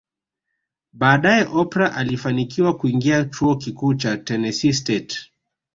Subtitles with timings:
[0.93, 5.31] Baadae Oprah alifanikiwa kuingia chuo kikuu cha Tenesse State